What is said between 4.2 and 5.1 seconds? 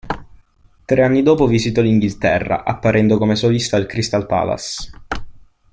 Palace.